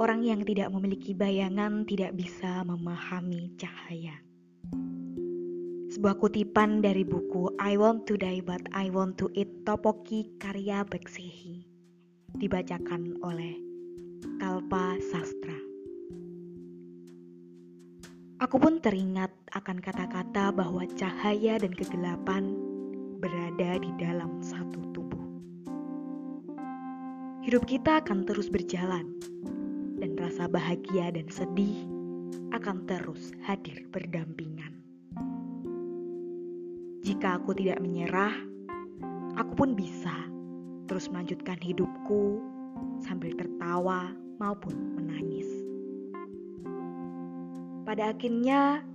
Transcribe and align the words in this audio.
Orang 0.00 0.24
yang 0.24 0.40
tidak 0.48 0.72
memiliki 0.72 1.12
bayangan 1.12 1.84
tidak 1.84 2.16
bisa 2.16 2.64
memahami 2.64 3.52
cahaya. 3.60 4.16
Sebuah 5.92 6.16
kutipan 6.16 6.80
dari 6.80 7.04
buku 7.04 7.52
I 7.60 7.76
Want 7.76 8.08
to 8.08 8.16
Die 8.16 8.40
But 8.40 8.64
I 8.72 8.88
Want 8.88 9.20
to 9.20 9.28
Eat 9.36 9.68
Topoki 9.68 10.32
karya 10.40 10.88
Beksehi 10.88 11.68
dibacakan 12.40 13.20
oleh 13.20 13.52
Kalpa 14.40 14.96
Sastra. 15.12 15.58
Aku 18.40 18.56
pun 18.56 18.80
teringat 18.80 19.30
akan 19.52 19.78
kata-kata 19.78 20.50
bahwa 20.56 20.88
cahaya 20.96 21.60
dan 21.60 21.76
kegelapan 21.76 22.56
berada 23.20 23.78
di 23.78 23.92
dalam 24.00 24.40
satu 24.40 24.80
tubuh. 24.90 25.01
Hidup 27.42 27.66
kita 27.66 27.98
akan 27.98 28.22
terus 28.22 28.46
berjalan, 28.46 29.18
dan 29.98 30.14
rasa 30.14 30.46
bahagia 30.46 31.10
dan 31.10 31.26
sedih 31.26 31.74
akan 32.54 32.86
terus 32.86 33.34
hadir 33.42 33.82
berdampingan. 33.90 34.78
Jika 37.02 37.42
aku 37.42 37.50
tidak 37.58 37.82
menyerah, 37.82 38.30
aku 39.34 39.58
pun 39.58 39.74
bisa 39.74 40.14
terus 40.86 41.10
melanjutkan 41.10 41.58
hidupku 41.58 42.38
sambil 43.02 43.34
tertawa 43.34 44.14
maupun 44.38 44.94
menangis. 44.94 45.50
Pada 47.82 48.14
akhirnya, 48.14 48.86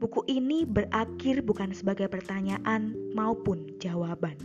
buku 0.00 0.24
ini 0.32 0.64
berakhir 0.64 1.44
bukan 1.44 1.76
sebagai 1.76 2.08
pertanyaan 2.08 2.96
maupun 3.12 3.68
jawaban, 3.76 4.40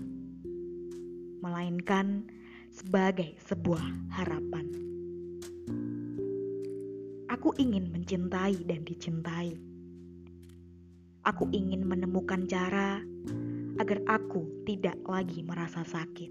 melainkan 1.40 2.28
sebagai 2.76 3.40
sebuah 3.48 4.12
harapan. 4.20 4.68
Aku 7.32 7.56
ingin 7.56 7.88
mencintai 7.88 8.68
dan 8.68 8.84
dicintai. 8.84 9.56
Aku 11.24 11.48
ingin 11.56 11.88
menemukan 11.88 12.44
cara 12.46 13.00
agar 13.80 14.04
aku 14.12 14.68
tidak 14.68 15.00
lagi 15.08 15.40
merasa 15.42 15.88
sakit. 15.88 16.30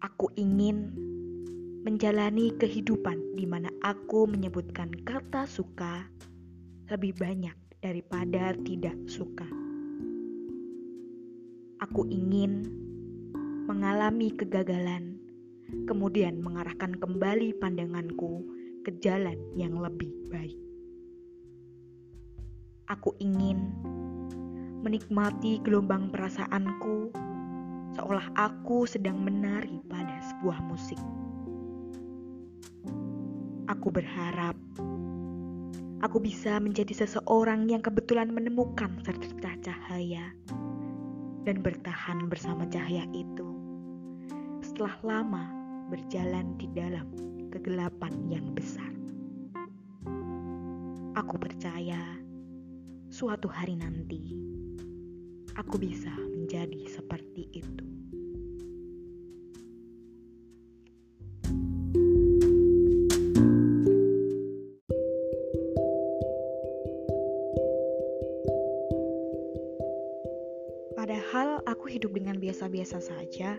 Aku 0.00 0.32
ingin 0.40 0.88
menjalani 1.84 2.48
kehidupan 2.56 3.36
di 3.36 3.44
mana 3.44 3.68
aku 3.84 4.24
menyebutkan 4.24 4.88
kata 5.04 5.44
suka 5.44 6.08
lebih 6.88 7.12
banyak 7.20 7.56
daripada 7.84 8.56
tidak 8.64 8.96
suka. 9.04 9.44
Aku 11.84 12.08
ingin 12.08 12.83
mengalami 14.04 14.36
kegagalan, 14.36 15.16
kemudian 15.88 16.36
mengarahkan 16.44 16.92
kembali 17.00 17.56
pandanganku 17.56 18.44
ke 18.84 18.92
jalan 19.00 19.40
yang 19.56 19.80
lebih 19.80 20.12
baik. 20.28 20.60
Aku 22.92 23.16
ingin 23.16 23.72
menikmati 24.84 25.56
gelombang 25.64 26.12
perasaanku 26.12 27.16
seolah 27.96 28.28
aku 28.36 28.84
sedang 28.84 29.24
menari 29.24 29.80
pada 29.88 30.20
sebuah 30.20 30.60
musik. 30.68 31.00
Aku 33.72 33.88
berharap 33.88 34.52
aku 36.04 36.20
bisa 36.20 36.60
menjadi 36.60 37.08
seseorang 37.08 37.72
yang 37.72 37.80
kebetulan 37.80 38.28
menemukan 38.28 39.00
secercah 39.00 39.56
cahaya 39.64 40.28
dan 41.48 41.64
bertahan 41.64 42.28
bersama 42.28 42.68
cahaya 42.68 43.08
itu 43.16 43.43
setelah 44.74 45.22
lama 45.22 45.44
berjalan 45.86 46.58
di 46.58 46.66
dalam 46.74 47.06
kegelapan 47.46 48.10
yang 48.26 48.42
besar. 48.58 48.90
Aku 51.14 51.38
percaya 51.38 52.02
suatu 53.06 53.46
hari 53.46 53.78
nanti 53.78 54.34
aku 55.54 55.78
bisa 55.78 56.10
menjadi 56.10 56.90
seperti 56.90 57.46
itu. 57.54 57.86
Padahal 70.98 71.62
aku 71.62 71.94
hidup 71.94 72.10
dengan 72.18 72.42
biasa-biasa 72.42 72.98
saja, 72.98 73.54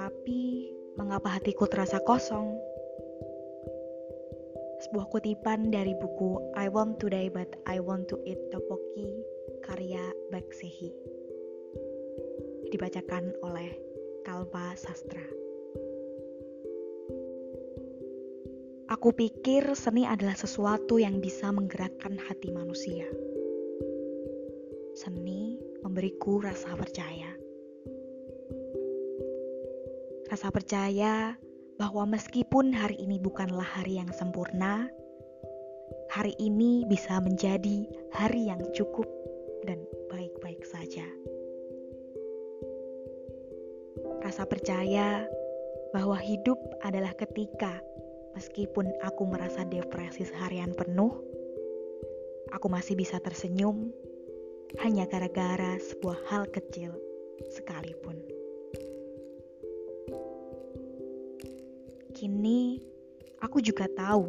tetapi 0.00 0.72
mengapa 0.96 1.36
hatiku 1.36 1.68
terasa 1.68 2.00
kosong? 2.00 2.56
Sebuah 4.80 5.12
kutipan 5.12 5.68
dari 5.68 5.92
buku 5.92 6.40
I 6.56 6.72
Want 6.72 6.96
to 7.04 7.12
Die 7.12 7.28
But 7.28 7.60
I 7.68 7.84
Want 7.84 8.08
to 8.08 8.16
Eat 8.24 8.40
Topoki 8.48 9.12
karya 9.60 10.00
Baksehi 10.32 10.88
dibacakan 12.72 13.36
oleh 13.44 13.76
Kalpa 14.24 14.72
Sastra. 14.72 15.20
Aku 18.88 19.12
pikir 19.12 19.76
seni 19.76 20.08
adalah 20.08 20.32
sesuatu 20.32 20.96
yang 20.96 21.20
bisa 21.20 21.52
menggerakkan 21.52 22.16
hati 22.16 22.48
manusia. 22.48 23.04
Seni 24.96 25.60
memberiku 25.84 26.40
rasa 26.40 26.72
percaya. 26.72 27.39
Rasa 30.30 30.46
percaya 30.54 31.34
bahwa 31.74 32.06
meskipun 32.06 32.70
hari 32.70 33.02
ini 33.02 33.18
bukanlah 33.18 33.66
hari 33.66 33.98
yang 33.98 34.14
sempurna, 34.14 34.86
hari 36.06 36.38
ini 36.38 36.86
bisa 36.86 37.18
menjadi 37.18 37.82
hari 38.14 38.46
yang 38.46 38.62
cukup 38.70 39.10
dan 39.66 39.82
baik-baik 40.06 40.62
saja. 40.62 41.02
Rasa 44.22 44.46
percaya 44.46 45.26
bahwa 45.90 46.14
hidup 46.14 46.62
adalah 46.86 47.10
ketika 47.18 47.82
meskipun 48.38 48.86
aku 49.02 49.26
merasa 49.26 49.66
depresi 49.66 50.30
seharian 50.30 50.78
penuh, 50.78 51.10
aku 52.54 52.70
masih 52.70 52.94
bisa 52.94 53.18
tersenyum 53.18 53.90
hanya 54.78 55.10
gara-gara 55.10 55.74
sebuah 55.82 56.22
hal 56.30 56.46
kecil 56.54 56.94
sekalipun. 57.50 58.39
Kini 62.20 62.76
aku 63.40 63.64
juga 63.64 63.88
tahu 63.96 64.28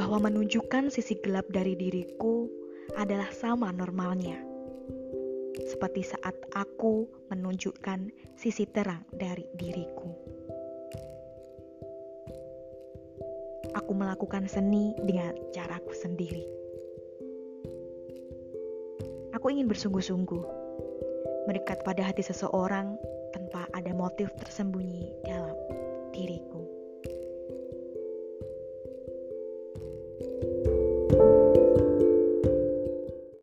bahwa 0.00 0.32
menunjukkan 0.32 0.88
sisi 0.88 1.20
gelap 1.20 1.44
dari 1.52 1.76
diriku 1.76 2.48
adalah 2.96 3.28
sama 3.28 3.68
normalnya. 3.68 4.40
Seperti 5.68 6.08
saat 6.08 6.32
aku 6.56 7.04
menunjukkan 7.28 8.08
sisi 8.40 8.64
terang 8.72 9.04
dari 9.12 9.44
diriku. 9.60 10.08
Aku 13.76 13.92
melakukan 13.92 14.48
seni 14.48 14.96
dengan 15.04 15.36
caraku 15.52 15.92
sendiri 15.92 16.60
Aku 19.40 19.48
ingin 19.48 19.72
bersungguh-sungguh 19.72 20.44
mendekat 21.48 21.80
pada 21.80 22.04
hati 22.04 22.20
seseorang 22.20 22.92
tanpa 23.32 23.64
ada 23.72 23.88
motif 23.96 24.28
tersembunyi 24.36 25.16
dalam 25.24 25.39